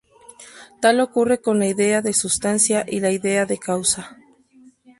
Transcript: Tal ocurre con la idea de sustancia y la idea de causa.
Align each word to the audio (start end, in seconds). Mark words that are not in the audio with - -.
Tal 0.79 0.99
ocurre 0.99 1.41
con 1.41 1.59
la 1.59 1.67
idea 1.67 2.01
de 2.01 2.13
sustancia 2.13 2.83
y 2.89 3.01
la 3.01 3.11
idea 3.11 3.45
de 3.45 3.59
causa. 3.59 4.17